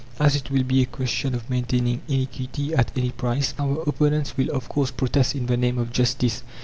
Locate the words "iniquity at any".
2.07-3.11